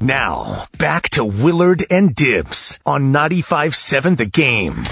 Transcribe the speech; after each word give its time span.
Now, 0.00 0.66
back 0.78 1.08
to 1.10 1.24
Willard 1.24 1.84
and 1.90 2.14
Dibbs 2.14 2.78
on 2.86 3.12
95.7 3.12 4.16
The 4.16 4.26
Game. 4.26 4.84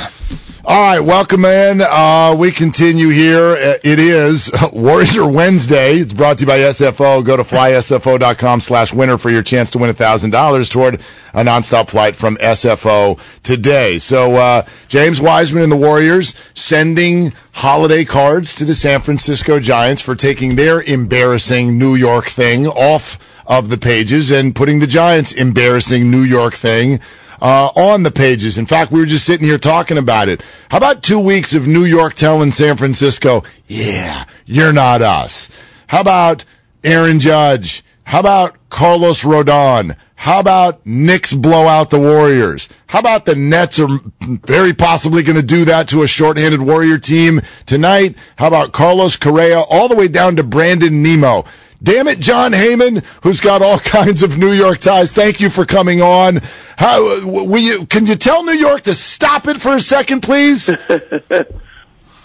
All 0.68 0.80
right, 0.80 0.98
welcome 0.98 1.44
in. 1.44 1.80
Uh, 1.80 2.34
we 2.36 2.50
continue 2.50 3.08
here. 3.10 3.50
Uh, 3.52 3.74
It 3.84 4.00
is 4.00 4.50
Warrior 4.72 5.24
Wednesday. 5.28 5.98
It's 5.98 6.12
brought 6.12 6.38
to 6.38 6.42
you 6.42 6.48
by 6.48 6.58
SFO. 6.58 7.24
Go 7.24 7.36
to 7.36 7.44
flysfo.com 7.44 8.60
slash 8.60 8.92
winner 8.92 9.16
for 9.16 9.30
your 9.30 9.44
chance 9.44 9.70
to 9.70 9.78
win 9.78 9.94
$1,000 9.94 10.68
toward 10.70 10.96
a 11.34 11.44
nonstop 11.44 11.88
flight 11.88 12.16
from 12.16 12.36
SFO 12.38 13.16
today. 13.44 14.00
So, 14.00 14.34
uh, 14.34 14.62
James 14.88 15.20
Wiseman 15.20 15.62
and 15.62 15.70
the 15.70 15.76
Warriors 15.76 16.34
sending 16.54 17.32
holiday 17.52 18.04
cards 18.04 18.52
to 18.56 18.64
the 18.64 18.74
San 18.74 19.02
Francisco 19.02 19.60
Giants 19.60 20.02
for 20.02 20.16
taking 20.16 20.56
their 20.56 20.82
embarrassing 20.82 21.78
New 21.78 21.94
York 21.94 22.26
thing 22.26 22.66
off 22.66 23.20
of 23.46 23.68
the 23.68 23.78
pages 23.78 24.32
and 24.32 24.52
putting 24.52 24.80
the 24.80 24.88
Giants' 24.88 25.32
embarrassing 25.32 26.10
New 26.10 26.22
York 26.24 26.54
thing 26.54 26.98
uh, 27.40 27.70
on 27.76 28.02
the 28.02 28.10
pages. 28.10 28.58
In 28.58 28.66
fact, 28.66 28.92
we 28.92 29.00
were 29.00 29.06
just 29.06 29.26
sitting 29.26 29.46
here 29.46 29.58
talking 29.58 29.98
about 29.98 30.28
it. 30.28 30.42
How 30.70 30.78
about 30.78 31.02
two 31.02 31.18
weeks 31.18 31.54
of 31.54 31.66
New 31.66 31.84
York 31.84 32.14
telling 32.14 32.52
San 32.52 32.76
Francisco, 32.76 33.44
yeah, 33.66 34.24
you're 34.44 34.72
not 34.72 35.02
us? 35.02 35.48
How 35.88 36.00
about 36.00 36.44
Aaron 36.82 37.20
Judge? 37.20 37.84
How 38.04 38.20
about 38.20 38.56
Carlos 38.70 39.22
Rodon? 39.22 39.96
How 40.16 40.40
about 40.40 40.84
Knicks 40.86 41.32
blow 41.34 41.66
out 41.66 41.90
the 41.90 42.00
Warriors? 42.00 42.68
How 42.86 43.00
about 43.00 43.26
the 43.26 43.34
Nets 43.34 43.78
are 43.78 43.88
very 44.20 44.72
possibly 44.72 45.22
going 45.22 45.36
to 45.36 45.42
do 45.42 45.64
that 45.66 45.88
to 45.88 46.02
a 46.02 46.08
shorthanded 46.08 46.62
Warrior 46.62 46.98
team 46.98 47.42
tonight? 47.66 48.16
How 48.36 48.48
about 48.48 48.72
Carlos 48.72 49.16
Correa 49.16 49.60
all 49.60 49.88
the 49.88 49.94
way 49.94 50.08
down 50.08 50.36
to 50.36 50.42
Brandon 50.42 51.02
Nimmo? 51.02 51.44
Damn 51.82 52.08
it, 52.08 52.20
Jon 52.20 52.52
Heyman, 52.52 53.04
who's 53.22 53.40
got 53.40 53.62
all 53.62 53.78
kinds 53.80 54.22
of 54.22 54.38
New 54.38 54.52
York 54.52 54.80
ties. 54.80 55.12
Thank 55.12 55.40
you 55.40 55.50
for 55.50 55.64
coming 55.64 56.02
on. 56.02 56.40
How 56.76 57.24
will 57.26 57.58
you? 57.58 57.86
Can 57.86 58.06
you 58.06 58.16
tell 58.16 58.44
New 58.44 58.52
York 58.52 58.82
to 58.82 58.94
stop 58.94 59.46
it 59.48 59.60
for 59.60 59.74
a 59.74 59.80
second, 59.80 60.22
please? 60.22 60.70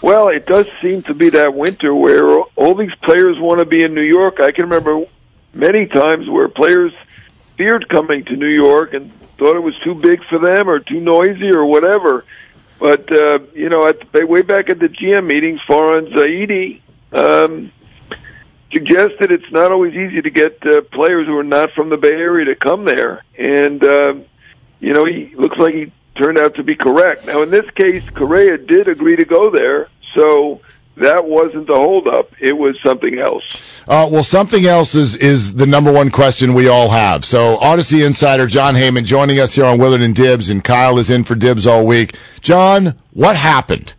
Well, 0.02 0.28
it 0.28 0.46
does 0.46 0.66
seem 0.82 1.02
to 1.02 1.14
be 1.14 1.30
that 1.30 1.54
winter 1.54 1.94
where 1.94 2.40
all 2.56 2.74
these 2.74 2.94
players 3.04 3.38
want 3.38 3.60
to 3.60 3.64
be 3.64 3.84
in 3.84 3.94
New 3.94 4.02
York. 4.02 4.40
I 4.40 4.50
can 4.50 4.64
remember 4.64 5.06
many 5.54 5.86
times 5.86 6.28
where 6.28 6.48
players 6.48 6.92
feared 7.56 7.88
coming 7.88 8.24
to 8.24 8.34
New 8.34 8.48
York 8.48 8.94
and 8.94 9.12
thought 9.38 9.54
it 9.54 9.62
was 9.62 9.78
too 9.78 9.94
big 9.94 10.24
for 10.24 10.40
them 10.40 10.68
or 10.68 10.80
too 10.80 10.98
noisy 10.98 11.50
or 11.52 11.64
whatever. 11.64 12.24
But 12.80 13.12
uh, 13.12 13.38
you 13.54 13.68
know, 13.68 13.86
at 13.86 14.12
way 14.12 14.42
back 14.42 14.70
at 14.70 14.80
the 14.80 14.88
GM 14.88 15.24
meetings, 15.24 15.60
Farhan 15.68 16.12
Zaidi 16.12 16.80
um, 17.12 17.70
suggested 18.72 19.30
it's 19.30 19.50
not 19.52 19.72
always 19.72 19.94
easy 19.94 20.22
to 20.22 20.30
get 20.30 20.64
uh, 20.66 20.82
players 20.92 21.26
who 21.26 21.36
are 21.36 21.44
not 21.44 21.72
from 21.72 21.88
the 21.88 21.96
Bay 21.96 22.12
Area 22.12 22.46
to 22.46 22.54
come 22.54 22.84
there, 22.84 23.22
and 23.38 23.82
uh, 23.82 24.14
you 24.80 24.92
know, 24.92 25.04
he 25.04 25.32
looks 25.36 25.56
like 25.58 25.74
he 25.74 25.92
turned 26.16 26.38
out 26.38 26.56
to 26.56 26.62
be 26.62 26.74
correct. 26.74 27.26
Now, 27.26 27.42
in 27.42 27.50
this 27.50 27.68
case, 27.70 28.02
Correa 28.10 28.58
did 28.58 28.88
agree 28.88 29.16
to 29.16 29.24
go 29.24 29.50
there, 29.50 29.88
so 30.14 30.60
that 30.96 31.24
wasn't 31.24 31.68
the 31.68 31.74
holdup. 31.74 32.30
It 32.40 32.52
was 32.52 32.76
something 32.84 33.18
else. 33.18 33.82
Uh, 33.88 34.08
well, 34.10 34.24
something 34.24 34.66
else 34.66 34.94
is 34.94 35.16
is 35.16 35.54
the 35.54 35.66
number 35.66 35.92
one 35.92 36.10
question 36.10 36.52
we 36.52 36.68
all 36.68 36.90
have. 36.90 37.24
So, 37.24 37.56
Audacy 37.58 38.04
insider 38.04 38.46
Jon 38.46 38.74
Heyman 38.74 39.04
joining 39.04 39.38
us 39.38 39.54
here 39.54 39.64
on 39.64 39.78
Willard 39.78 40.02
and 40.02 40.14
Dibbs, 40.14 40.50
and 40.50 40.62
Kyle 40.62 40.98
is 40.98 41.10
in 41.10 41.24
for 41.24 41.34
Dibbs 41.34 41.66
all 41.66 41.86
week. 41.86 42.16
John, 42.40 42.98
what 43.12 43.36
happened? 43.36 43.94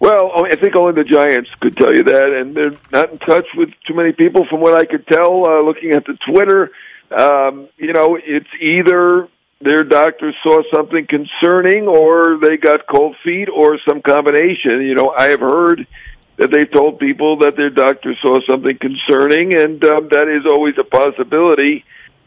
Well, 0.00 0.44
I 0.44 0.54
think 0.54 0.76
only 0.76 0.92
the 0.92 1.08
Giants 1.08 1.50
could 1.60 1.76
tell 1.76 1.92
you 1.92 2.04
that, 2.04 2.32
and 2.32 2.54
they're 2.54 2.78
not 2.92 3.12
in 3.12 3.18
touch 3.18 3.46
with 3.56 3.70
too 3.86 3.94
many 3.94 4.12
people, 4.12 4.46
from 4.48 4.60
what 4.60 4.74
I 4.74 4.84
could 4.84 5.06
tell. 5.06 5.44
Uh, 5.44 5.60
looking 5.62 5.90
at 5.90 6.04
the 6.04 6.16
Twitter, 6.30 6.70
um, 7.10 7.68
you 7.76 7.92
know, 7.92 8.16
it's 8.22 8.48
either 8.60 9.28
their 9.60 9.82
doctor 9.82 10.32
saw 10.42 10.62
something 10.72 11.06
concerning, 11.08 11.88
or 11.88 12.38
they 12.40 12.56
got 12.56 12.86
cold 12.86 13.16
feet, 13.24 13.48
or 13.48 13.78
some 13.86 14.00
combination. 14.00 14.82
You 14.82 14.94
know, 14.94 15.10
I 15.10 15.28
have 15.28 15.40
heard 15.40 15.86
that 16.36 16.52
they 16.52 16.64
told 16.64 17.00
people 17.00 17.38
that 17.38 17.56
their 17.56 17.70
doctor 17.70 18.14
saw 18.22 18.38
something 18.48 18.78
concerning, 18.78 19.56
and 19.56 19.84
um, 19.84 20.08
that 20.10 20.28
is 20.28 20.46
always 20.48 20.76
a 20.78 20.84
possibility. 20.84 21.84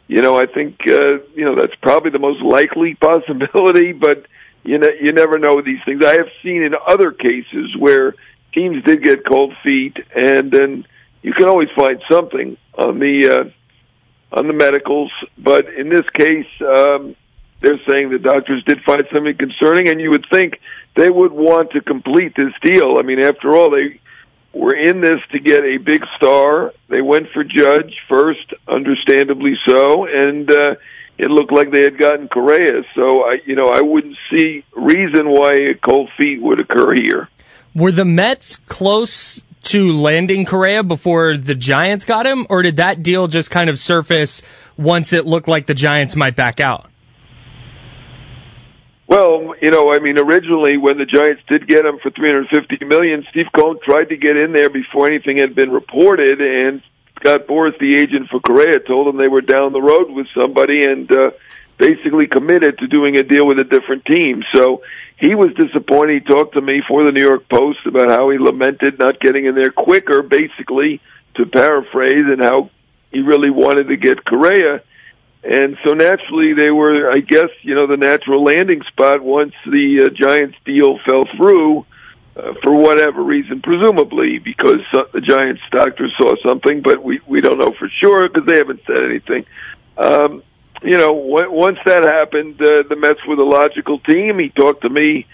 You 0.10 0.22
know, 0.22 0.38
I 0.38 0.46
think 0.46 0.82
uh, 0.86 1.20
you 1.34 1.46
know 1.46 1.56
that's 1.56 1.76
probably 1.76 2.12
the 2.12 2.20
most 2.20 2.42
likely 2.42 2.96
possibility, 3.02 3.94
but 3.94 4.26
you 4.64 4.78
know, 4.78 4.90
you 5.00 5.12
never 5.12 5.40
know 5.40 5.62
these 5.62 5.80
things. 5.86 6.04
I 6.04 6.14
have 6.14 6.30
seen 6.44 6.64
in 6.64 6.74
other 6.86 7.12
cases 7.12 7.76
where 7.78 8.16
teams 8.54 8.84
did 8.84 9.04
get 9.04 9.26
cold 9.26 9.54
feet, 9.64 9.98
and 10.16 10.52
then 10.52 10.86
you 11.22 11.34
can 11.34 11.48
always 11.48 11.70
find 11.76 12.02
something 12.10 12.58
on 12.78 13.00
the 13.00 13.30
uh, 14.34 14.38
on 14.38 14.48
the 14.48 14.54
medicals. 14.54 15.12
But 15.38 15.68
in 15.74 15.90
this 15.90 16.08
case, 16.10 16.48
um, 16.62 17.16
they're 17.62 17.80
saying 17.90 18.10
the 18.10 18.20
doctors 18.20 18.64
did 18.66 18.82
find 18.84 19.06
something 19.14 19.36
concerning, 19.38 19.90
and 19.90 20.00
you 20.00 20.12
would 20.12 20.26
think 20.32 20.60
they 20.96 21.10
would 21.10 21.32
want 21.32 21.72
to 21.72 21.82
complete 21.82 22.36
this 22.36 22.54
deal. 22.62 22.98
I 23.00 23.02
mean, 23.02 23.20
after 23.20 23.56
all, 23.56 23.72
they 23.72 24.00
were 24.54 24.76
in 24.76 25.02
this 25.02 25.22
to 25.32 25.40
get 25.40 25.64
a 25.64 25.78
big 25.78 26.04
star. 26.18 26.74
They 26.88 27.02
went 27.02 27.30
for 27.34 27.44
Judge 27.44 27.96
first, 28.08 28.54
understandably 28.68 29.56
so, 29.66 30.06
and. 30.06 30.52
uh 30.52 30.76
it 31.22 31.30
looked 31.30 31.52
like 31.52 31.72
they 31.72 31.84
had 31.84 32.00
gotten 32.00 32.28
Correa. 32.28 32.82
So 32.96 33.24
I, 33.24 33.38
you 33.46 33.56
know, 33.56 33.68
I 33.68 33.82
wouldn't 33.82 34.18
see 34.34 34.66
reason 34.76 35.30
why 35.30 35.54
a 35.54 35.76
cold 35.76 36.10
feet 36.18 36.42
would 36.42 36.60
occur 36.60 36.94
here. 36.94 37.30
Were 37.76 37.92
the 37.92 38.06
Mets 38.06 38.56
close 38.56 39.40
to 39.66 39.94
landing 39.94 40.46
Correa 40.46 40.82
before 40.82 41.38
the 41.38 41.54
Giants 41.54 42.06
got 42.06 42.26
him, 42.26 42.48
or 42.50 42.64
did 42.64 42.78
that 42.78 43.04
deal 43.04 43.28
just 43.28 43.52
kind 43.52 43.70
of 43.70 43.80
surface 43.80 44.42
once 44.78 45.14
it 45.14 45.28
looked 45.28 45.48
like 45.48 45.68
the 45.68 45.76
Giants 45.76 46.16
might 46.16 46.36
back 46.36 46.60
out? 46.60 46.88
Well, 49.08 49.54
you 49.62 49.70
know, 49.70 49.94
I 49.94 50.00
mean, 50.00 50.18
originally 50.18 50.78
when 50.78 50.98
the 50.98 51.06
Giants 51.06 51.44
did 51.48 51.68
get 51.68 51.86
him 51.86 52.00
for 52.02 52.10
350 52.10 52.86
million, 52.86 53.24
Steve 53.30 53.48
Cohen 53.54 53.78
tried 53.84 54.06
to 54.06 54.18
get 54.18 54.38
in 54.38 54.54
there 54.54 54.70
before 54.72 55.06
anything 55.06 55.38
had 55.38 55.54
been 55.54 55.70
reported, 55.70 56.42
and 56.42 56.82
Scott 57.22 57.46
Boras, 57.48 57.78
the 57.80 57.96
agent 57.98 58.30
for 58.30 58.40
Correa, 58.40 58.80
told 58.80 59.08
him 59.08 59.18
they 59.18 59.28
were 59.28 59.42
down 59.42 59.74
the 59.74 59.82
road 59.82 60.10
with 60.10 60.28
somebody 60.36 60.84
and 60.84 61.10
uh, 61.12 61.32
basically 61.78 62.28
committed 62.28 62.80
to 62.80 62.88
doing 62.88 63.16
a 63.16 63.24
deal 63.24 63.46
with 63.46 63.60
a 63.60 63.64
different 63.64 64.06
team. 64.06 64.44
So 64.52 64.82
he 65.18 65.36
was 65.36 65.54
disappointed. 65.54 66.24
He 66.24 66.28
talked 66.28 66.56
to 66.56 66.62
me 66.62 66.82
for 66.88 67.06
the 67.06 67.12
New 67.12 67.22
York 67.22 67.48
Post 67.48 67.86
about 67.86 68.10
how 68.10 68.32
he 68.32 68.40
lamented 68.40 68.98
not 68.98 69.20
getting 69.20 69.46
in 69.46 69.54
there 69.54 69.72
quicker, 69.72 70.24
basically, 70.24 71.00
to 71.36 71.46
paraphrase, 71.46 72.26
and 72.28 72.42
how 72.42 72.72
he 73.12 73.22
really 73.22 73.52
wanted 73.52 73.90
to 73.90 73.98
get 73.98 74.26
Correa. 74.26 74.82
And 75.44 75.78
so 75.86 75.94
naturally, 75.94 76.54
they 76.54 76.72
were, 76.72 77.12
I 77.12 77.20
guess, 77.20 77.50
you 77.62 77.76
know, 77.76 77.86
the 77.86 77.98
natural 77.98 78.44
landing 78.44 78.82
spot 78.88 79.22
once 79.22 79.54
the 79.66 80.06
uh, 80.06 80.10
Giants 80.10 80.58
deal 80.66 80.98
fell 81.06 81.26
through 81.38 81.86
uh, 82.36 82.54
for 82.64 82.74
whatever 82.74 83.22
reason, 83.22 83.62
presumably 83.62 84.40
because 84.40 84.80
the 85.12 85.22
Giants 85.22 85.62
doctors 85.72 86.14
saw 86.18 86.36
something, 86.46 86.82
but 86.82 87.04
we 87.04 87.20
we 87.28 87.42
don't 87.42 87.58
know 87.58 87.72
for 87.72 87.90
sure 87.90 88.28
because 88.28 88.46
they 88.46 88.58
haven't 88.58 88.82
said 88.88 89.04
anything. 89.04 89.46
Um, 89.98 90.44
you 90.82 90.98
know, 90.98 91.14
w- 91.14 91.52
once 91.52 91.78
that 91.86 92.04
happened, 92.04 92.62
uh, 92.62 92.84
the 92.88 92.96
Mets 92.96 93.26
were 93.28 93.36
the 93.36 93.44
logical 93.44 94.00
team. 94.00 94.40
He 94.40 94.50
talked 94.50 94.82
to 94.82 94.90
me 94.90 95.28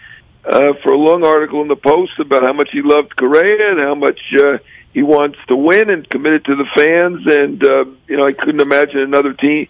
uh, 0.44 0.74
for 0.84 0.92
a 0.92 0.98
long 0.98 1.24
article 1.24 1.62
in 1.62 1.68
the 1.68 1.76
Post 1.76 2.20
about 2.20 2.44
how 2.44 2.54
much 2.54 2.70
he 2.72 2.82
loved 2.82 3.16
Correa 3.16 3.72
and 3.72 3.80
how 3.80 3.96
much 3.96 4.20
uh, 4.38 4.58
he 4.94 5.04
wants 5.04 5.38
to 5.48 5.56
win 5.56 5.90
and 5.90 6.10
committed 6.10 6.46
to 6.46 6.56
the 6.56 6.66
fans. 6.76 7.28
And 7.28 7.64
uh, 7.64 7.86
you 8.08 8.18
know, 8.18 8.26
I 8.26 8.34
couldn't 8.34 8.62
imagine 8.62 9.00
another 9.02 9.34
team 9.34 9.68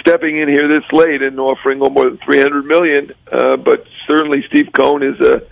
stepping 0.00 0.38
in 0.38 0.48
here 0.48 0.68
this 0.68 0.90
late 0.92 1.22
and 1.22 1.40
offering 1.40 1.80
no 1.80 1.90
more 1.90 2.04
than 2.04 2.18
three 2.18 2.40
hundred 2.40 2.66
million. 2.66 3.12
Uh, 3.30 3.56
but 3.56 3.84
certainly, 4.06 4.44
Steve 4.46 4.70
Cohen 4.72 5.02
is 5.02 5.20
a 5.20 5.42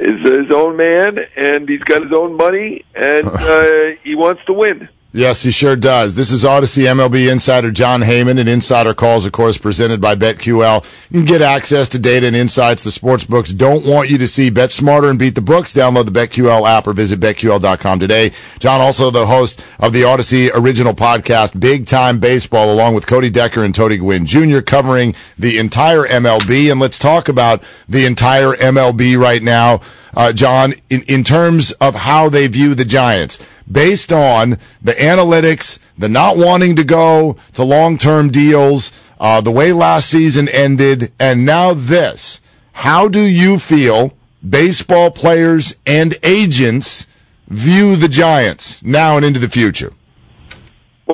is 0.00 0.20
his 0.22 0.50
own 0.50 0.76
man, 0.76 1.18
and 1.36 1.68
he's 1.68 1.82
got 1.84 2.02
his 2.02 2.12
own 2.12 2.36
money, 2.36 2.84
and 2.94 3.26
uh, 3.28 3.90
he 4.02 4.14
wants 4.14 4.42
to 4.46 4.52
win. 4.52 4.88
Yes, 5.12 5.42
he 5.42 5.50
sure 5.50 5.74
does. 5.74 6.14
This 6.14 6.30
is 6.30 6.44
Audacy 6.44 6.84
MLB 6.84 7.32
insider 7.32 7.72
Jon 7.72 8.02
Heyman 8.02 8.38
and 8.38 8.48
Insider 8.48 8.94
Calls, 8.94 9.26
of 9.26 9.32
course, 9.32 9.58
presented 9.58 10.00
by 10.00 10.14
BetQL. 10.14 10.84
You 11.10 11.18
can 11.18 11.24
get 11.24 11.42
access 11.42 11.88
to 11.88 11.98
data 11.98 12.28
and 12.28 12.36
insights 12.36 12.84
the 12.84 12.92
sports 12.92 13.24
books 13.24 13.50
don't 13.50 13.84
want 13.84 14.08
you 14.08 14.18
to 14.18 14.28
see. 14.28 14.50
Bet 14.50 14.70
smarter 14.70 15.10
and 15.10 15.18
beat 15.18 15.34
the 15.34 15.40
books. 15.40 15.72
Download 15.72 16.04
the 16.04 16.12
BetQL 16.12 16.64
app 16.64 16.86
or 16.86 16.92
visit 16.92 17.18
BetQL.com 17.18 17.98
today. 17.98 18.30
John, 18.60 18.80
also 18.80 19.10
the 19.10 19.26
host 19.26 19.60
of 19.80 19.92
the 19.92 20.02
Audacy 20.02 20.48
original 20.54 20.94
podcast, 20.94 21.58
Big 21.58 21.86
Time 21.86 22.20
Baseball, 22.20 22.72
along 22.72 22.94
with 22.94 23.08
Cody 23.08 23.30
Decker 23.30 23.64
and 23.64 23.74
Tony 23.74 23.96
Gwynn 23.96 24.26
Jr., 24.26 24.60
covering 24.60 25.16
the 25.36 25.58
entire 25.58 26.04
MLB. 26.04 26.70
And 26.70 26.78
let's 26.78 27.00
talk 27.00 27.28
about 27.28 27.64
the 27.88 28.06
entire 28.06 28.52
MLB 28.52 29.18
right 29.18 29.42
now, 29.42 29.80
uh, 30.14 30.32
Jon, 30.32 30.74
in, 30.88 31.02
in 31.08 31.24
terms 31.24 31.72
of 31.72 31.96
how 31.96 32.28
they 32.28 32.46
view 32.46 32.76
the 32.76 32.84
Giants 32.84 33.40
based 33.70 34.12
on 34.12 34.58
the 34.82 34.92
analytics, 34.92 35.78
the 35.96 36.08
not 36.08 36.36
wanting 36.36 36.76
to 36.76 36.84
go 36.84 37.36
to 37.54 37.62
long 37.62 37.98
term 37.98 38.30
deals, 38.30 38.92
uh, 39.18 39.40
the 39.40 39.50
way 39.50 39.72
last 39.72 40.08
season 40.08 40.48
ended, 40.48 41.12
and 41.18 41.44
now 41.44 41.74
this. 41.74 42.40
How 42.72 43.08
do 43.08 43.20
you 43.20 43.58
feel 43.58 44.16
baseball 44.48 45.10
players 45.10 45.76
and 45.86 46.16
agents 46.22 47.06
view 47.48 47.96
the 47.96 48.08
Giants 48.08 48.82
now 48.82 49.16
and 49.16 49.24
into 49.24 49.38
the 49.38 49.48
future? 49.48 49.92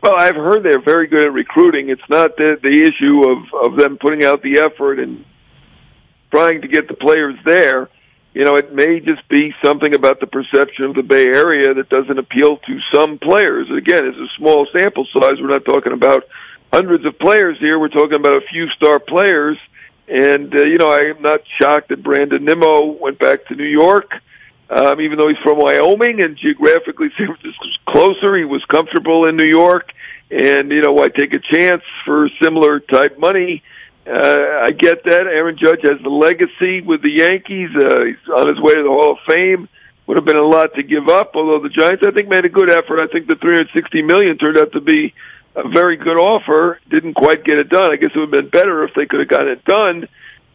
Well, 0.03 0.17
I've 0.17 0.37
heard 0.37 0.63
they're 0.63 0.81
very 0.81 1.07
good 1.07 1.25
at 1.25 1.33
recruiting. 1.33 1.89
It's 1.89 2.09
not 2.11 2.37
the, 2.37 2.59
the 2.63 2.85
issue 2.85 3.31
of, 3.31 3.73
of 3.73 3.79
them 3.79 3.97
putting 3.97 4.25
out 4.25 4.43
the 4.43 4.59
effort 4.59 4.99
and 4.99 5.25
trying 6.31 6.61
to 6.61 6.69
get 6.69 6.87
the 6.87 6.95
players 6.95 7.35
there 7.45 7.89
you 8.37 8.45
know, 8.45 8.57
it 8.57 8.71
may 8.75 9.01
just 9.01 9.27
be 9.31 9.55
something 9.65 9.95
about 9.95 10.21
the 10.21 10.27
perception 10.27 10.85
of 10.85 10.95
the 10.95 11.03
Bay 11.03 11.25
Area 11.25 11.73
that 11.73 11.89
doesn't 11.89 12.19
appeal 12.19 12.59
to 12.59 12.79
some 12.93 13.17
players. 13.17 13.67
Again, 13.75 14.05
it's 14.05 14.19
a 14.19 14.29
small 14.37 14.67
sample 14.75 15.07
size. 15.11 15.41
We're 15.41 15.49
not 15.49 15.65
talking 15.65 15.95
about 15.95 16.25
hundreds 16.71 17.07
of 17.07 17.19
players 17.19 17.57
here. 17.59 17.79
We're 17.79 17.89
talking 17.89 18.17
about 18.17 18.35
a 18.35 18.43
few 18.53 18.69
star 18.77 18.99
players. 18.99 19.57
And, 20.07 20.55
uh, 20.55 20.65
you 20.65 20.77
know, 20.77 20.93
I'm 20.93 21.23
not 21.23 21.41
shocked 21.59 21.89
that 21.89 22.03
Brandon 22.03 22.45
Nimmo 22.45 22.99
went 23.01 23.19
back 23.19 23.47
to 23.47 23.55
New 23.55 23.65
York. 23.65 24.11
Um, 24.69 25.01
even 25.01 25.17
though 25.17 25.29
he's 25.29 25.39
from 25.43 25.57
Wyoming 25.57 26.23
and 26.23 26.37
geographically 26.37 27.09
San 27.17 27.29
Francisco's 27.29 27.79
closer, 27.89 28.37
he 28.37 28.45
was 28.45 28.63
comfortable 28.67 29.27
in 29.27 29.39
New 29.39 29.47
York. 29.47 29.93
And, 30.31 30.71
you 30.71 30.83
know, 30.83 30.93
why 30.93 31.09
take 31.09 31.35
a 31.35 31.41
chance 31.41 31.85
for 32.05 32.29
similar 32.43 32.81
type 32.81 33.19
money? 33.19 33.63
I 34.09 34.71
get 34.71 35.05
that. 35.05 35.27
Aaron 35.27 35.57
Judge 35.59 35.81
has 35.83 36.01
the 36.03 36.11
legacy 36.11 36.81
with 36.81 37.03
the 37.03 37.11
Yankees. 37.11 37.71
Uh, 37.75 38.05
he's 38.05 38.29
on 38.35 38.49
his 38.49 38.61
way 38.61 38.75
to 38.75 38.83
the 38.83 38.89
Hall 38.89 39.13
of 39.13 39.19
Fame. 39.27 39.69
Would 40.07 40.17
have 40.17 40.25
been 40.25 40.37
a 40.37 40.43
lot 40.43 40.75
to 40.75 40.83
give 40.85 41.09
up, 41.09 41.33
although 41.35 41.61
the 41.61 41.69
Giants, 41.69 42.05
I 42.07 42.13
think, 42.13 42.29
made 42.29 42.45
a 42.45 42.49
good 42.49 42.71
effort. 42.71 43.03
I 43.03 43.09
think 43.09 43.27
the 43.27 43.35
360 43.35 44.03
million 44.03 44.39
turned 44.39 44.57
out 44.57 44.73
to 44.73 44.81
be 44.81 45.15
a 45.57 45.69
very 45.69 45.97
good 45.97 46.17
offer. 46.17 46.79
Didn't 46.89 47.15
quite 47.15 47.43
get 47.45 47.59
it 47.59 47.69
done. 47.69 47.93
I 47.93 47.97
guess 47.97 48.11
it 48.15 48.19
would 48.19 48.33
have 48.33 48.45
been 48.45 48.51
better 48.51 48.85
if 48.85 48.95
they 48.95 49.07
could 49.07 49.21
have 49.21 49.29
gotten 49.29 49.49
it 49.49 49.65
done. 49.65 50.09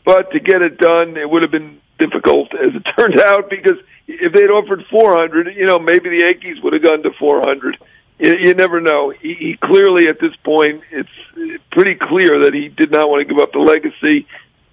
But 0.06 0.31
to 0.31 0.39
get 0.39 0.62
it 0.62 0.77
done, 0.77 1.18
it 1.18 1.30
would 1.30 1.42
have 1.42 1.51
been 1.51 1.81
difficult, 2.00 2.53
as 2.53 2.74
it 2.74 2.83
turned 2.98 3.19
out, 3.19 3.50
because 3.50 3.77
if 4.07 4.31
they'd 4.31 4.50
offered 4.50 4.86
400, 4.89 5.56
you 5.56 5.65
know, 5.65 5.80
maybe 5.80 6.09
the 6.09 6.24
Yankees 6.24 6.63
would 6.63 6.74
have 6.74 6.83
gone 6.83 7.03
to 7.03 7.12
400 7.19 7.77
you, 8.21 8.36
you 8.38 8.53
never 8.53 8.80
know. 8.80 9.09
He, 9.09 9.33
he 9.33 9.57
clearly, 9.62 10.07
at 10.07 10.19
this 10.19 10.36
point, 10.44 10.83
it's 10.92 11.09
pretty 11.71 11.95
clear 11.95 12.44
that 12.44 12.53
he 12.53 12.69
did 12.69 12.91
not 12.91 13.09
want 13.09 13.27
to 13.27 13.33
give 13.33 13.41
up 13.41 13.51
the 13.51 13.59
legacy 13.59 14.27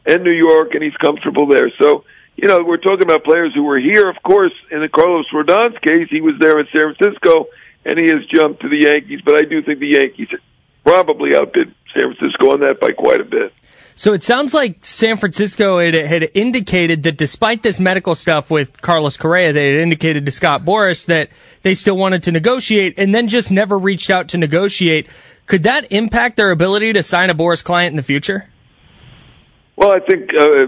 in 0.06 0.22
New 0.22 0.32
York, 0.32 0.74
and 0.74 0.82
he's 0.82 0.96
comfortable 0.96 1.46
there. 1.46 1.70
So, 1.78 2.04
you 2.36 2.48
know, 2.48 2.62
we're 2.62 2.78
talking 2.78 3.02
about 3.02 3.24
players 3.24 3.52
who 3.54 3.62
were 3.62 3.78
here. 3.78 4.08
Of 4.08 4.22
course, 4.22 4.52
in 4.70 4.80
the 4.80 4.88
Carlos 4.88 5.26
Rodon's 5.32 5.78
case, 5.78 6.08
he 6.10 6.20
was 6.20 6.34
there 6.40 6.58
in 6.58 6.66
San 6.74 6.94
Francisco, 6.94 7.46
and 7.84 7.98
he 7.98 8.08
has 8.08 8.24
jumped 8.26 8.62
to 8.62 8.68
the 8.68 8.78
Yankees. 8.78 9.20
But 9.24 9.36
I 9.36 9.42
do 9.42 9.62
think 9.62 9.80
the 9.80 9.88
Yankees 9.88 10.28
probably 10.84 11.36
outbid 11.36 11.74
San 11.94 12.14
Francisco 12.14 12.52
on 12.52 12.60
that 12.60 12.80
by 12.80 12.92
quite 12.92 13.20
a 13.20 13.24
bit. 13.24 13.52
So 13.98 14.12
it 14.12 14.22
sounds 14.22 14.54
like 14.54 14.86
San 14.86 15.16
Francisco 15.16 15.80
had, 15.80 15.94
had 15.94 16.30
indicated 16.32 17.02
that 17.02 17.16
despite 17.16 17.64
this 17.64 17.80
medical 17.80 18.14
stuff 18.14 18.48
with 18.48 18.80
Carlos 18.80 19.16
Correa, 19.16 19.52
they 19.52 19.72
had 19.72 19.80
indicated 19.80 20.24
to 20.24 20.30
Scott 20.30 20.64
Boras 20.64 21.06
that 21.06 21.30
they 21.62 21.74
still 21.74 21.96
wanted 21.96 22.22
to 22.22 22.30
negotiate 22.30 22.94
and 22.96 23.12
then 23.12 23.26
just 23.26 23.50
never 23.50 23.76
reached 23.76 24.08
out 24.08 24.28
to 24.28 24.38
negotiate. 24.38 25.08
Could 25.48 25.62
that 25.62 25.90
impact 25.92 26.36
their 26.36 26.50
ability 26.50 26.92
to 26.92 27.02
sign 27.02 27.30
a 27.30 27.34
Boras 27.34 27.64
client 27.64 27.92
in 27.92 27.96
the 27.96 28.02
future? 28.02 28.48
Well, 29.76 29.90
I 29.90 30.00
think 30.00 30.30
uh, 30.36 30.66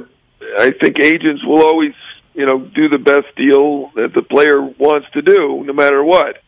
I 0.58 0.70
think 0.72 0.98
agents 0.98 1.44
will 1.44 1.62
always, 1.62 1.92
you 2.32 2.46
know, 2.46 2.60
do 2.60 2.88
the 2.88 2.98
best 2.98 3.26
deal 3.36 3.90
that 3.96 4.14
the 4.14 4.22
player 4.22 4.60
wants 4.60 5.08
to 5.12 5.22
do, 5.22 5.62
no 5.64 5.74
matter 5.74 6.02
what. 6.02 6.38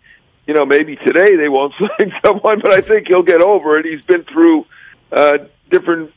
You 0.46 0.54
know, 0.54 0.64
maybe 0.64 0.96
today 0.96 1.36
they 1.36 1.48
won't 1.48 1.74
sign 1.98 2.12
someone, 2.24 2.60
but 2.62 2.72
I 2.72 2.80
think 2.80 3.08
he'll 3.08 3.22
get 3.22 3.42
over 3.42 3.78
it. 3.78 3.84
He's 3.84 4.04
been 4.04 4.24
through 4.24 4.64
uh, 5.12 5.38
different 5.70 6.10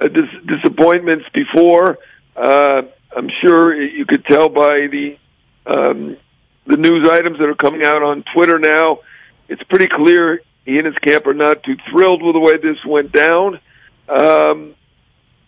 uh, 0.00 0.08
dis- 0.08 0.42
disappointments 0.46 1.26
before. 1.34 1.98
Uh, 2.34 2.82
I'm 3.14 3.28
sure 3.42 3.78
you 3.78 4.06
could 4.06 4.24
tell 4.24 4.48
by 4.48 4.86
the 4.90 5.18
um, 5.66 6.16
the 6.66 6.78
news 6.78 7.06
items 7.10 7.38
that 7.40 7.48
are 7.48 7.54
coming 7.54 7.84
out 7.84 8.02
on 8.02 8.24
Twitter 8.34 8.58
now. 8.58 9.00
It's 9.48 9.62
pretty 9.64 9.88
clear 9.88 10.40
he 10.64 10.78
and 10.78 10.86
his 10.86 10.96
camp 10.96 11.26
are 11.26 11.34
not 11.34 11.62
too 11.62 11.76
thrilled 11.90 12.22
with 12.22 12.34
the 12.34 12.40
way 12.40 12.56
this 12.56 12.84
went 12.86 13.12
down. 13.12 13.60
Um, 14.08 14.74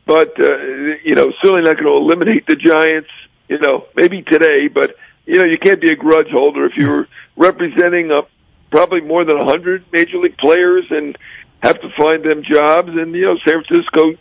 but 0.07 0.39
uh, 0.41 0.57
you 1.05 1.15
know, 1.15 1.33
certainly 1.43 1.63
not 1.63 1.77
going 1.77 1.87
to 1.87 1.97
eliminate 1.97 2.47
the 2.47 2.57
Giants. 2.57 3.11
You 3.49 3.59
know, 3.59 3.87
maybe 3.95 4.23
today, 4.23 4.69
but 4.69 4.97
you 5.27 5.39
know, 5.39 5.45
you 5.45 5.59
can't 5.59 5.81
be 5.81 5.93
a 5.93 5.97
grudge 5.97 6.31
holder 6.31 6.65
if 6.67 6.77
you're 6.77 7.09
representing 7.37 8.11
a, 8.11 8.23
probably 8.71 9.01
more 9.01 9.25
than 9.25 9.39
a 9.39 9.45
hundred 9.45 9.85
major 9.93 10.19
league 10.19 10.37
players 10.39 10.87
and 10.91 11.17
have 11.63 11.81
to 11.81 11.89
find 11.97 12.25
them 12.25 12.43
jobs. 12.43 12.89
And 12.89 13.15
you 13.15 13.23
know, 13.23 13.37
San 13.47 13.63
Francisco 13.65 14.19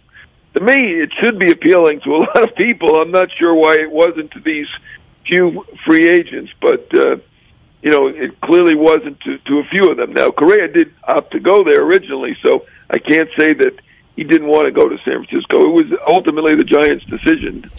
to 0.55 0.61
me, 0.61 0.73
it 0.73 1.11
should 1.19 1.39
be 1.39 1.51
appealing 1.51 2.01
to 2.01 2.15
a 2.15 2.17
lot 2.25 2.43
of 2.43 2.55
people. 2.55 3.01
I'm 3.01 3.11
not 3.11 3.29
sure 3.37 3.53
why 3.53 3.75
it 3.75 3.91
wasn't 3.91 4.31
to 4.31 4.39
these 4.39 4.67
few 5.25 5.65
free 5.85 6.09
agents, 6.09 6.51
but 6.61 6.93
uh, 6.93 7.17
you 7.83 7.91
know, 7.91 8.07
it 8.07 8.39
clearly 8.41 8.75
wasn't 8.75 9.19
to, 9.21 9.37
to 9.39 9.59
a 9.59 9.63
few 9.65 9.91
of 9.91 9.97
them. 9.97 10.13
Now, 10.13 10.31
Correa 10.31 10.69
did 10.69 10.93
opt 11.03 11.31
to 11.31 11.39
go 11.39 11.65
there 11.65 11.83
originally, 11.83 12.37
so 12.41 12.65
I 12.89 12.97
can't 12.97 13.29
say 13.37 13.53
that 13.53 13.77
he 14.15 14.23
didn't 14.23 14.47
want 14.47 14.65
to 14.65 14.71
go 14.71 14.87
to 14.87 14.97
San 15.03 15.25
Francisco. 15.25 15.65
It 15.65 15.73
was 15.73 15.99
ultimately 16.07 16.55
the 16.55 16.63
Giants' 16.63 17.03
decision. 17.05 17.69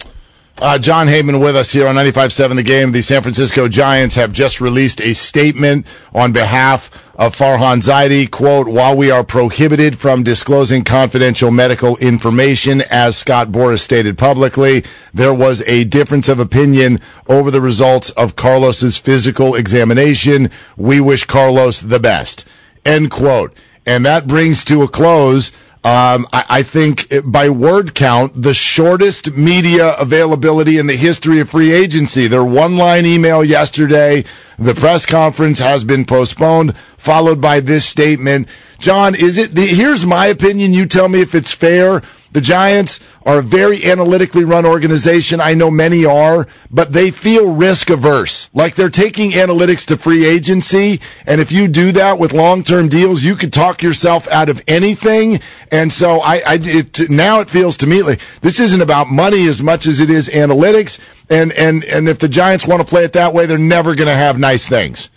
Uh, 0.57 0.77
Jon 0.77 1.07
Heyman 1.07 1.41
with 1.41 1.55
us 1.55 1.71
here 1.71 1.87
on 1.87 1.95
95.7 1.95 2.55
The 2.55 2.63
Game. 2.63 2.91
The 2.91 3.01
San 3.01 3.23
Francisco 3.23 3.67
Giants 3.67 4.15
have 4.15 4.31
just 4.31 4.61
released 4.61 5.01
a 5.01 5.13
statement 5.13 5.87
on 6.13 6.31
behalf 6.31 6.91
of 7.15 7.35
Farhan 7.35 7.81
Zaidi. 7.81 8.29
Quote, 8.29 8.67
while 8.67 8.95
we 8.95 9.09
are 9.09 9.23
prohibited 9.23 9.97
from 9.97 10.23
disclosing 10.23 10.83
confidential 10.83 11.51
medical 11.51 11.97
information, 11.97 12.81
as 12.89 13.17
Scott 13.17 13.49
Boras 13.49 13.79
stated 13.79 14.17
publicly, 14.17 14.83
there 15.13 15.33
was 15.33 15.61
a 15.63 15.85
difference 15.85 16.27
of 16.27 16.39
opinion 16.39 16.99
over 17.27 17.49
the 17.51 17.61
results 17.61 18.09
of 18.11 18.35
Carlos's 18.35 18.97
physical 18.97 19.55
examination. 19.55 20.49
We 20.75 20.99
wish 20.99 21.23
Carlos 21.25 21.79
the 21.79 21.99
best. 21.99 22.45
End 22.83 23.11
quote. 23.11 23.55
And 23.85 24.05
that 24.05 24.27
brings 24.27 24.65
to 24.65 24.83
a 24.83 24.87
close 24.87 25.51
um, 25.85 26.25
I, 26.33 26.45
I, 26.49 26.63
think 26.63 27.07
by 27.23 27.47
word 27.49 27.93
count, 27.93 28.41
the 28.41 28.55
shortest 28.55 29.33
media 29.33 29.95
availability 29.99 30.79
in 30.79 30.87
the 30.87 30.95
history 30.95 31.39
of 31.39 31.51
free 31.51 31.71
agency. 31.71 32.25
Their 32.27 32.43
one 32.43 32.75
line 32.75 33.05
email 33.05 33.43
yesterday, 33.43 34.25
the 34.57 34.73
press 34.73 35.05
conference 35.05 35.59
has 35.59 35.83
been 35.83 36.03
postponed, 36.03 36.75
followed 36.97 37.39
by 37.39 37.59
this 37.59 37.85
statement. 37.85 38.47
John, 38.79 39.13
is 39.13 39.37
it, 39.37 39.53
the, 39.53 39.67
here's 39.67 40.07
my 40.07 40.25
opinion. 40.25 40.73
You 40.73 40.87
tell 40.87 41.07
me 41.07 41.21
if 41.21 41.35
it's 41.35 41.51
fair. 41.51 42.01
The 42.35 42.41
Giants 42.41 42.99
are 43.25 43.39
a 43.39 43.41
very 43.41 43.85
analytically 43.85 44.43
run 44.43 44.65
organization. 44.65 45.39
I 45.39 45.53
know 45.53 45.71
many 45.71 46.03
are, 46.03 46.49
but 46.69 46.91
they 46.91 47.09
feel 47.09 47.53
risk 47.53 47.89
averse. 47.89 48.49
Like 48.53 48.75
they're 48.75 48.89
taking 48.89 49.31
analytics 49.31 49.85
to 49.85 49.97
free 49.97 50.25
agency. 50.25 50.99
And 51.25 51.39
if 51.39 51.49
you 51.49 51.69
do 51.69 51.93
that 51.93 52.19
with 52.19 52.33
long 52.33 52.61
term 52.61 52.89
deals, 52.89 53.23
you 53.23 53.37
could 53.37 53.53
talk 53.53 53.81
yourself 53.81 54.27
out 54.27 54.49
of 54.49 54.61
anything. 54.67 55.39
And 55.71 55.93
so 55.93 56.19
I, 56.19 56.41
I 56.45 56.59
it, 56.61 57.09
now 57.09 57.39
it 57.39 57.49
feels 57.49 57.77
to 57.77 57.87
me 57.87 58.03
like 58.03 58.19
this 58.41 58.59
isn't 58.59 58.81
about 58.81 59.07
money 59.07 59.47
as 59.47 59.63
much 59.63 59.87
as 59.87 60.01
it 60.01 60.09
is 60.09 60.27
analytics. 60.27 60.99
And, 61.29 61.53
and, 61.53 61.85
and 61.85 62.09
if 62.09 62.19
the 62.19 62.27
Giants 62.27 62.67
want 62.67 62.81
to 62.81 62.85
play 62.85 63.05
it 63.05 63.13
that 63.13 63.33
way, 63.33 63.45
they're 63.45 63.57
never 63.57 63.95
going 63.95 64.09
to 64.09 64.13
have 64.13 64.37
nice 64.37 64.67
things. 64.67 65.09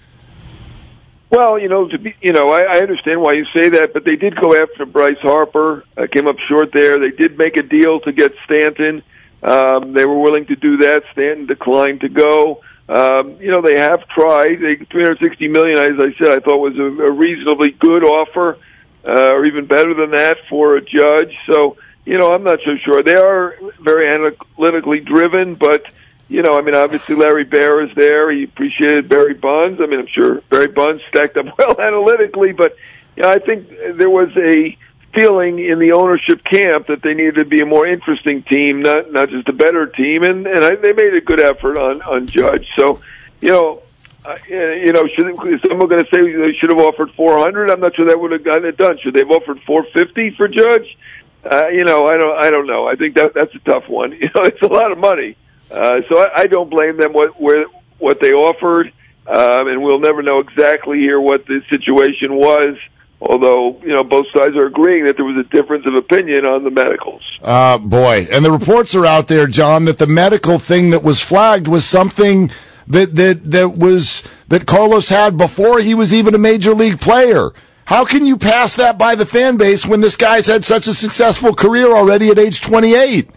Well, 1.30 1.58
you 1.58 1.68
know, 1.68 1.88
to 1.88 1.98
be, 1.98 2.14
you 2.22 2.32
know, 2.32 2.50
I, 2.50 2.62
I 2.62 2.78
understand 2.78 3.20
why 3.20 3.34
you 3.34 3.44
say 3.54 3.68
that, 3.70 3.92
but 3.92 4.04
they 4.04 4.16
did 4.16 4.34
go 4.34 4.54
after 4.60 4.86
Bryce 4.86 5.18
Harper. 5.20 5.84
Uh, 5.96 6.06
came 6.10 6.26
up 6.26 6.36
short 6.48 6.72
there. 6.72 6.98
They 6.98 7.14
did 7.14 7.36
make 7.36 7.56
a 7.56 7.62
deal 7.62 8.00
to 8.00 8.12
get 8.12 8.34
Stanton. 8.44 9.02
Um, 9.42 9.92
they 9.92 10.06
were 10.06 10.18
willing 10.18 10.46
to 10.46 10.56
do 10.56 10.78
that. 10.78 11.04
Stanton 11.12 11.46
declined 11.46 12.00
to 12.00 12.08
go. 12.08 12.62
Um, 12.88 13.36
you 13.40 13.50
know, 13.50 13.60
they 13.60 13.78
have 13.78 14.08
tried. 14.08 14.60
They 14.60 14.76
360 14.76 15.48
million, 15.48 15.78
as 15.78 16.00
I 16.00 16.16
said, 16.18 16.32
I 16.32 16.38
thought 16.40 16.58
was 16.58 16.78
a, 16.78 16.82
a 16.82 17.12
reasonably 17.12 17.72
good 17.72 18.02
offer, 18.02 18.58
uh, 19.06 19.32
or 19.32 19.44
even 19.44 19.66
better 19.66 19.92
than 19.92 20.12
that 20.12 20.38
for 20.48 20.76
a 20.76 20.80
judge. 20.80 21.36
So, 21.46 21.76
you 22.06 22.16
know, 22.16 22.32
I'm 22.32 22.42
not 22.42 22.60
so 22.64 22.76
sure. 22.82 23.02
They 23.02 23.14
are 23.14 23.54
very 23.80 24.08
analytically 24.08 25.00
driven, 25.00 25.56
but 25.56 25.84
you 26.28 26.42
know, 26.42 26.58
I 26.58 26.62
mean, 26.62 26.74
obviously 26.74 27.14
Larry 27.14 27.44
Baer 27.44 27.82
is 27.82 27.94
there. 27.94 28.30
He 28.30 28.44
appreciated 28.44 29.08
Barry 29.08 29.34
Bonds. 29.34 29.80
I 29.80 29.86
mean, 29.86 30.00
I'm 30.00 30.06
sure 30.06 30.40
Barry 30.50 30.68
Bonds 30.68 31.02
stacked 31.08 31.36
up 31.36 31.46
well 31.58 31.80
analytically, 31.80 32.52
but 32.52 32.76
you 33.16 33.22
know, 33.22 33.30
I 33.30 33.38
think 33.38 33.68
there 33.96 34.10
was 34.10 34.30
a 34.36 34.76
feeling 35.14 35.58
in 35.58 35.78
the 35.78 35.92
ownership 35.92 36.44
camp 36.44 36.86
that 36.88 37.02
they 37.02 37.14
needed 37.14 37.36
to 37.36 37.44
be 37.44 37.60
a 37.60 37.66
more 37.66 37.86
interesting 37.86 38.42
team, 38.42 38.82
not 38.82 39.10
not 39.10 39.30
just 39.30 39.48
a 39.48 39.52
better 39.52 39.86
team, 39.86 40.22
and 40.22 40.46
and 40.46 40.64
I, 40.64 40.76
they 40.76 40.92
made 40.92 41.14
a 41.14 41.20
good 41.20 41.40
effort 41.40 41.78
on 41.78 42.02
on 42.02 42.26
Judge. 42.26 42.66
So, 42.78 43.00
you 43.40 43.48
know, 43.48 43.82
uh, 44.24 44.36
you 44.48 44.92
know, 44.92 45.06
should 45.08 45.28
is 45.46 45.60
someone 45.66 45.88
going 45.88 46.04
to 46.04 46.10
say 46.10 46.20
they 46.20 46.52
should 46.58 46.70
have 46.70 46.78
offered 46.78 47.10
400? 47.12 47.70
I'm 47.70 47.80
not 47.80 47.96
sure 47.96 48.06
that 48.06 48.20
would 48.20 48.32
have 48.32 48.44
gotten 48.44 48.66
it 48.66 48.76
done. 48.76 48.98
Should 48.98 49.14
they 49.14 49.20
have 49.20 49.30
offered 49.30 49.60
450 49.62 50.36
for 50.36 50.48
Judge? 50.48 50.98
Uh, 51.44 51.68
you 51.68 51.84
know, 51.84 52.06
I 52.06 52.16
don't, 52.18 52.38
I 52.38 52.50
don't 52.50 52.66
know. 52.66 52.86
I 52.86 52.96
think 52.96 53.14
that 53.14 53.32
that's 53.32 53.54
a 53.54 53.60
tough 53.60 53.88
one. 53.88 54.12
You 54.20 54.28
know, 54.34 54.42
it's 54.42 54.60
a 54.60 54.66
lot 54.66 54.92
of 54.92 54.98
money, 54.98 55.36
uh, 55.70 56.00
so 56.08 56.18
I, 56.18 56.40
I 56.40 56.46
don't 56.46 56.70
blame 56.70 56.96
them 56.96 57.12
what 57.12 57.40
where 57.40 57.66
what 57.98 58.20
they 58.20 58.32
offered, 58.32 58.92
um, 59.26 59.68
and 59.68 59.82
we'll 59.82 60.00
never 60.00 60.22
know 60.22 60.40
exactly 60.40 60.98
here 60.98 61.20
what 61.20 61.46
the 61.46 61.62
situation 61.68 62.34
was. 62.34 62.76
Although 63.20 63.80
you 63.82 63.94
know 63.94 64.04
both 64.04 64.26
sides 64.34 64.56
are 64.56 64.66
agreeing 64.66 65.06
that 65.06 65.16
there 65.16 65.24
was 65.24 65.36
a 65.36 65.48
difference 65.48 65.86
of 65.86 65.94
opinion 65.94 66.46
on 66.46 66.62
the 66.62 66.70
medicals. 66.70 67.22
Uh, 67.42 67.76
boy, 67.78 68.28
and 68.30 68.44
the 68.44 68.52
reports 68.52 68.94
are 68.94 69.04
out 69.04 69.28
there, 69.28 69.46
John, 69.46 69.86
that 69.86 69.98
the 69.98 70.06
medical 70.06 70.58
thing 70.58 70.90
that 70.90 71.02
was 71.02 71.20
flagged 71.20 71.66
was 71.66 71.84
something 71.84 72.50
that 72.86 73.16
that 73.16 73.50
that 73.50 73.76
was 73.76 74.22
that 74.48 74.66
Carlos 74.66 75.08
had 75.08 75.36
before 75.36 75.80
he 75.80 75.94
was 75.94 76.14
even 76.14 76.34
a 76.34 76.38
major 76.38 76.74
league 76.74 77.00
player. 77.00 77.50
How 77.86 78.04
can 78.04 78.26
you 78.26 78.36
pass 78.36 78.76
that 78.76 78.98
by 78.98 79.14
the 79.14 79.24
fan 79.24 79.56
base 79.56 79.86
when 79.86 80.02
this 80.02 80.14
guy's 80.14 80.46
had 80.46 80.64
such 80.64 80.86
a 80.86 80.94
successful 80.94 81.54
career 81.54 81.90
already 81.90 82.28
at 82.28 82.38
age 82.38 82.60
28? 82.60 83.30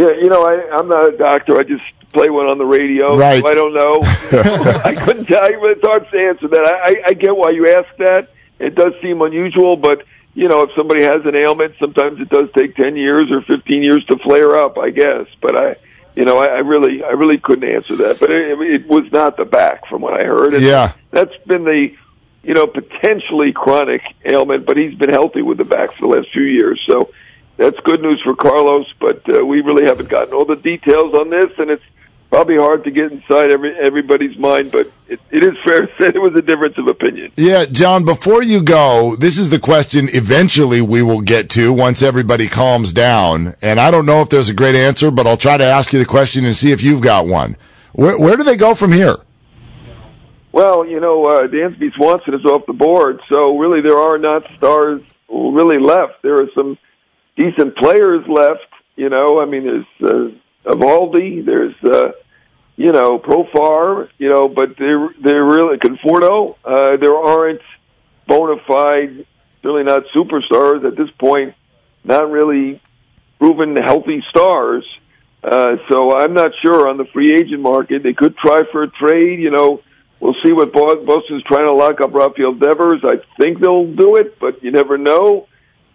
Yeah, 0.00 0.12
you 0.12 0.28
know, 0.30 0.42
I, 0.46 0.76
I'm 0.78 0.88
not 0.88 1.12
a 1.12 1.16
doctor. 1.16 1.58
I 1.60 1.62
just 1.62 1.82
play 2.14 2.30
one 2.30 2.46
on 2.46 2.56
the 2.56 2.64
radio. 2.64 3.16
Right. 3.18 3.42
So 3.42 3.48
I 3.50 3.54
don't 3.54 3.74
know. 3.74 4.00
I 4.82 4.94
couldn't 4.94 5.26
tell 5.26 5.50
you, 5.50 5.60
but 5.60 5.72
it's 5.72 5.82
hard 5.84 6.10
to 6.10 6.18
answer 6.18 6.48
that. 6.48 6.64
I, 6.64 6.88
I, 6.88 7.02
I 7.08 7.12
get 7.12 7.36
why 7.36 7.50
you 7.50 7.68
ask 7.68 7.88
that. 7.98 8.28
It 8.58 8.74
does 8.74 8.94
seem 9.02 9.20
unusual, 9.20 9.76
but 9.76 10.04
you 10.34 10.48
know, 10.48 10.62
if 10.62 10.70
somebody 10.74 11.02
has 11.02 11.20
an 11.26 11.34
ailment, 11.34 11.74
sometimes 11.78 12.18
it 12.18 12.30
does 12.30 12.48
take 12.56 12.76
ten 12.76 12.96
years 12.96 13.30
or 13.30 13.42
fifteen 13.42 13.82
years 13.82 14.02
to 14.06 14.16
flare 14.18 14.56
up. 14.56 14.78
I 14.78 14.88
guess, 14.90 15.26
but 15.42 15.54
I, 15.54 15.76
you 16.14 16.24
know, 16.24 16.38
I, 16.38 16.46
I 16.46 16.58
really, 16.60 17.02
I 17.04 17.10
really 17.10 17.36
couldn't 17.38 17.68
answer 17.68 17.96
that. 17.96 18.20
But 18.20 18.30
it, 18.30 18.58
it 18.58 18.86
was 18.88 19.10
not 19.12 19.36
the 19.36 19.44
back, 19.44 19.86
from 19.86 20.00
what 20.02 20.18
I 20.18 20.24
heard. 20.24 20.54
And 20.54 20.62
Yeah. 20.64 20.92
that's 21.10 21.36
been 21.46 21.64
the, 21.64 21.94
you 22.42 22.54
know, 22.54 22.66
potentially 22.66 23.52
chronic 23.52 24.00
ailment, 24.24 24.64
but 24.64 24.76
he's 24.78 24.94
been 24.94 25.10
healthy 25.10 25.42
with 25.42 25.58
the 25.58 25.64
back 25.64 25.92
for 25.94 26.00
the 26.02 26.06
last 26.16 26.28
few 26.32 26.42
years. 26.44 26.80
So 26.88 27.12
that's 27.60 27.78
good 27.80 28.00
news 28.00 28.18
for 28.24 28.34
Carlos, 28.34 28.86
but 28.98 29.22
uh, 29.28 29.44
we 29.44 29.60
really 29.60 29.84
haven't 29.84 30.08
gotten 30.08 30.32
all 30.32 30.46
the 30.46 30.56
details 30.56 31.12
on 31.12 31.28
this, 31.28 31.50
and 31.58 31.70
it's 31.70 31.84
probably 32.30 32.56
hard 32.56 32.84
to 32.84 32.90
get 32.90 33.12
inside 33.12 33.50
every 33.50 33.78
everybody's 33.78 34.38
mind. 34.38 34.72
But 34.72 34.90
it, 35.08 35.20
it 35.30 35.44
is 35.44 35.52
fair 35.62 35.82
to 35.86 35.92
say 35.98 36.10
there 36.10 36.22
was 36.22 36.34
a 36.34 36.40
difference 36.40 36.78
of 36.78 36.88
opinion. 36.88 37.32
Yeah, 37.36 37.66
John, 37.66 38.06
before 38.06 38.42
you 38.42 38.62
go, 38.62 39.14
this 39.14 39.36
is 39.36 39.50
the 39.50 39.58
question 39.58 40.08
eventually 40.14 40.80
we 40.80 41.02
will 41.02 41.20
get 41.20 41.50
to 41.50 41.70
once 41.70 42.02
everybody 42.02 42.48
calms 42.48 42.94
down. 42.94 43.54
And 43.60 43.78
I 43.78 43.90
don't 43.90 44.06
know 44.06 44.22
if 44.22 44.30
there's 44.30 44.48
a 44.48 44.54
great 44.54 44.74
answer, 44.74 45.10
but 45.10 45.26
I'll 45.26 45.36
try 45.36 45.58
to 45.58 45.64
ask 45.64 45.92
you 45.92 45.98
the 45.98 46.06
question 46.06 46.46
and 46.46 46.56
see 46.56 46.72
if 46.72 46.82
you've 46.82 47.02
got 47.02 47.26
one. 47.26 47.58
Where, 47.92 48.18
where 48.18 48.38
do 48.38 48.42
they 48.42 48.56
go 48.56 48.74
from 48.74 48.92
here? 48.92 49.16
Well, 50.52 50.86
you 50.86 50.98
know, 50.98 51.26
uh, 51.26 51.46
Dansby 51.46 51.92
Swanson 51.94 52.32
is 52.32 52.44
off 52.46 52.64
the 52.66 52.72
board, 52.72 53.20
so 53.30 53.58
really 53.58 53.82
there 53.82 53.98
are 53.98 54.16
not 54.16 54.44
stars 54.56 55.02
really 55.28 55.78
left. 55.78 56.22
There 56.22 56.36
are 56.36 56.48
some 56.54 56.78
decent 57.40 57.76
players 57.76 58.26
left. 58.28 58.66
You 58.96 59.08
know, 59.08 59.40
I 59.40 59.46
mean, 59.46 59.64
there's 59.64 60.34
uh, 60.66 60.70
Eovaldi, 60.70 61.44
there's 61.44 61.74
uh, 61.82 62.12
you 62.76 62.92
know 62.92 63.18
Profar, 63.18 64.08
you 64.18 64.28
know, 64.28 64.48
but 64.48 64.76
they're 64.78 65.08
they're 65.22 65.44
really 65.44 65.78
Conforto. 65.78 66.56
Uh, 66.64 66.96
there 66.98 67.16
aren't 67.16 67.62
bona 68.26 68.56
fide, 68.68 69.26
really 69.64 69.84
not 69.84 70.02
superstars 70.14 70.84
at 70.84 70.96
this 70.96 71.10
point. 71.18 71.54
Not 72.04 72.30
really 72.30 72.80
proven 73.38 73.76
healthy 73.76 74.22
stars. 74.28 74.86
Uh, 75.42 75.76
so 75.90 76.16
I'm 76.16 76.34
not 76.34 76.52
sure 76.62 76.88
on 76.88 76.98
the 76.98 77.06
free 77.06 77.38
agent 77.38 77.62
market. 77.62 78.02
They 78.02 78.12
could 78.12 78.36
try 78.36 78.64
for 78.70 78.82
a 78.82 78.90
trade. 78.90 79.40
You 79.40 79.50
know, 79.50 79.82
we'll 80.18 80.36
see 80.44 80.52
what 80.52 80.72
Boston's 80.72 81.42
trying 81.44 81.64
to 81.64 81.72
lock 81.72 82.00
up 82.02 82.12
Rafael 82.12 82.54
Devers. 82.54 83.00
I 83.04 83.16
think 83.38 83.60
they'll 83.60 83.86
do 83.86 84.16
it, 84.16 84.38
but 84.38 84.62
you 84.62 84.70
never 84.70 84.98
know. 84.98 85.46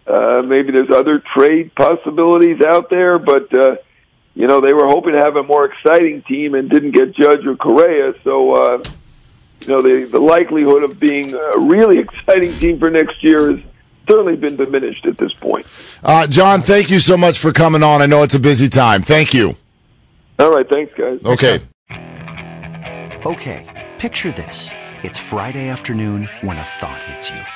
Uh, 0.06 0.42
maybe 0.42 0.72
there's 0.72 0.90
other 0.90 1.22
trade 1.34 1.74
possibilities 1.74 2.60
out 2.62 2.90
there, 2.90 3.18
but 3.18 3.52
uh, 3.52 3.76
you 4.34 4.46
know 4.46 4.60
they 4.60 4.72
were 4.72 4.86
hoping 4.86 5.12
to 5.12 5.18
have 5.18 5.36
a 5.36 5.42
more 5.42 5.64
exciting 5.64 6.22
team 6.22 6.54
and 6.54 6.70
didn't 6.70 6.92
get 6.92 7.14
Judge 7.14 7.44
or 7.44 7.56
Correa. 7.56 8.14
So 8.22 8.52
uh, 8.54 8.82
you 9.62 9.68
know 9.68 9.82
the 9.82 10.04
the 10.04 10.20
likelihood 10.20 10.84
of 10.84 11.00
being 11.00 11.34
a 11.34 11.58
really 11.58 11.98
exciting 11.98 12.52
team 12.54 12.78
for 12.78 12.90
next 12.90 13.24
year 13.24 13.52
has 13.52 13.60
certainly 14.08 14.36
been 14.36 14.56
diminished 14.56 15.06
at 15.06 15.18
this 15.18 15.32
point. 15.34 15.66
Uh, 16.04 16.26
John, 16.28 16.62
thank 16.62 16.88
you 16.90 17.00
so 17.00 17.16
much 17.16 17.38
for 17.40 17.52
coming 17.52 17.82
on. 17.82 18.00
I 18.00 18.06
know 18.06 18.22
it's 18.22 18.34
a 18.34 18.40
busy 18.40 18.68
time. 18.68 19.02
Thank 19.02 19.34
you. 19.34 19.56
All 20.38 20.54
right, 20.54 20.68
thanks, 20.68 20.92
guys. 20.94 21.24
Okay. 21.24 21.60
Okay, 23.24 23.90
picture 23.98 24.30
this. 24.30 24.70
It's 25.02 25.18
Friday 25.18 25.68
afternoon 25.68 26.28
when 26.42 26.56
a 26.58 26.62
thought 26.62 27.02
hits 27.02 27.30
you. 27.30 27.55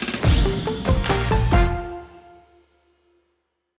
you 0.67 1.00